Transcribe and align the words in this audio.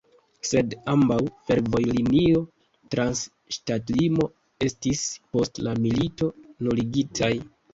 Sed 0.51 0.71
ambaŭ 0.93 1.17
fervojlinioj 1.49 2.39
trans 2.95 3.21
ŝtatlimo 3.59 4.27
estis 4.69 5.05
post 5.37 5.63
la 5.69 5.77
milito 5.85 6.33
nuligitaj. 6.69 7.33